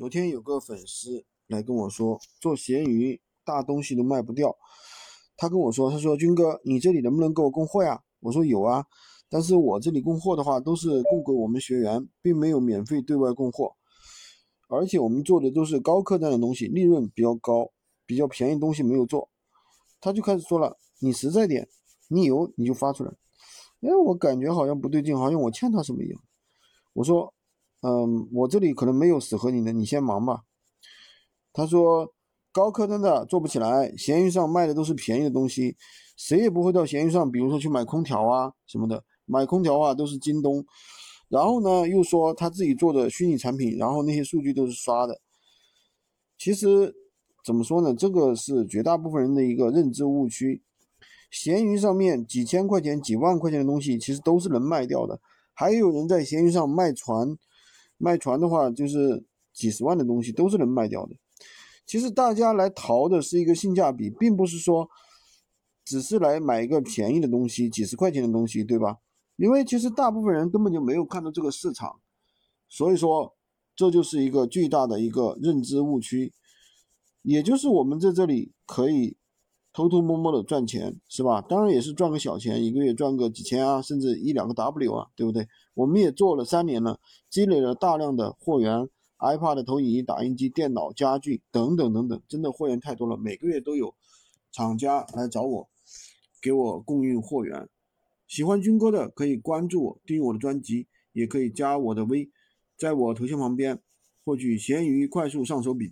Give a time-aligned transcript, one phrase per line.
[0.00, 4.56] 昨天有个粉丝来跟我说，做闲鱼大东西都卖不掉。
[5.36, 8.02] 他跟我说，他说军哥，你这里能不能给我供货呀？
[8.20, 8.86] 我说有啊，
[9.28, 13.76] 但是我这里供货的话都是供给我们学员，并没有免费对外供货。
[14.68, 17.70] 而且我们做的都是高客单的东西，利润比较高，
[18.06, 19.28] 比较便宜东西没有做。
[20.00, 21.68] 他就开始说了，你实在点，
[22.08, 23.10] 你有你就发出来。
[23.82, 26.18] 哎，我感觉好像不对劲，好像我欠他什么一样。
[26.94, 27.34] 我说。
[27.82, 30.42] 嗯，我这里可能没有适合你的，你先忙吧。
[31.52, 32.12] 他说
[32.52, 35.76] 高客单的做不起来，闲鱼上卖的都是便宜的东西，
[36.16, 40.64] 谁也不会到闲鱼上，比如说去买空调啊什么的，买空调啊都是京东。
[41.28, 45.18] 然后呢，又说他自己做的虚拟产品，然后那些数据都是刷的。
[46.36, 46.94] 其实
[47.44, 50.62] 怎么说呢，这个是绝大部分人的一个认知误区。
[51.30, 55.20] 闲鱼上面几千块钱、几万块钱的东西，其实都是能卖掉的。
[55.54, 57.38] 还有人在闲鱼上卖船。
[58.00, 59.22] 卖船的话，就是
[59.52, 61.14] 几十万的东西都是能卖掉的。
[61.86, 64.88] 其实大家来淘的是一个性价比，并不是说
[65.84, 68.96] 只是来买一个便宜的东西，几十块钱的东西，对吧？
[69.36, 72.00] 因为其实大部分人根本就没有看到这个市场，
[72.68, 73.36] 所以说
[73.76, 76.32] 这就是一个巨大的一个认知误区，
[77.22, 79.16] 也就是我们在这里可以。
[79.72, 81.40] 偷偷摸摸的赚钱是吧？
[81.40, 85.46] 当然也是赚个小钱，一个月赚个几千啊，甚至一两个 W 啊，对不对？
[85.74, 93.94] 我们也做了三年了，积累了大量的货源，iPad、投影仪、打印机、电脑、家具等等等等，真的货源太多了，每个月都有
[94.50, 95.68] 厂家来找我，
[96.42, 97.68] 给我供应货源。
[98.26, 102.30] 喜欢军哥的可以关注我，订阅我的专辑，也可以加我的微，
[102.76, 103.80] 在我头像旁边
[104.24, 105.88] 获取闲鱼快速上手笔记。